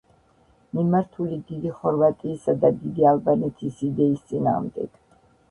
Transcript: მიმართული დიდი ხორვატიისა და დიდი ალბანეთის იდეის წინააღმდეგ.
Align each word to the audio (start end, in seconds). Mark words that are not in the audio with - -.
მიმართული 0.77 1.37
დიდი 1.51 1.73
ხორვატიისა 1.81 2.57
და 2.65 2.73
დიდი 2.81 3.07
ალბანეთის 3.11 3.79
იდეის 3.91 4.27
წინააღმდეგ. 4.33 4.99